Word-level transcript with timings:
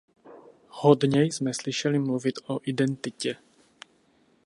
Hodně 0.69 1.23
jsme 1.23 1.53
slyšeli 1.53 1.99
mluvit 1.99 2.35
o 2.47 2.59
identitě. 2.63 3.35